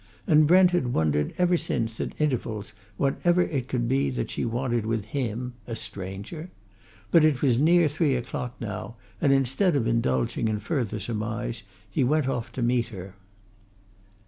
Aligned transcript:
And 0.25 0.47
Brent 0.47 0.71
had 0.71 0.95
wondered 0.95 1.31
ever 1.37 1.57
since, 1.57 1.99
at 2.01 2.19
intervals, 2.19 2.73
whatever 2.97 3.43
it 3.43 3.67
could 3.67 3.87
be 3.87 4.09
that 4.09 4.31
she 4.31 4.43
wanted 4.43 4.83
with 4.83 5.05
him 5.05 5.53
a 5.67 5.75
stranger? 5.75 6.49
But 7.11 7.23
it 7.23 7.43
was 7.43 7.59
near 7.59 7.87
three 7.87 8.15
o'clock 8.15 8.55
now, 8.59 8.95
and 9.21 9.31
instead 9.31 9.75
of 9.75 9.85
indulging 9.85 10.47
in 10.47 10.59
further 10.59 10.99
surmise, 10.99 11.61
he 11.87 12.03
went 12.03 12.27
off 12.27 12.51
to 12.53 12.63
meet 12.63 12.87
her. 12.87 13.13